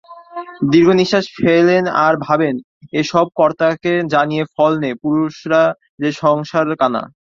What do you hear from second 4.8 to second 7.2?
নেই, পুরুষরা যে সংসার-কানা।